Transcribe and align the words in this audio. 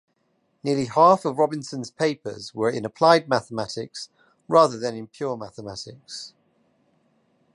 Nearly 0.63 0.85
half 0.85 1.25
of 1.25 1.37
Robinson's 1.37 1.91
papers 1.91 2.55
were 2.55 2.71
in 2.71 2.85
applied 2.85 3.29
mathematics 3.29 4.09
rather 4.47 4.79
than 4.79 4.95
in 4.95 5.05
pure 5.05 5.37
mathematics. 5.37 6.33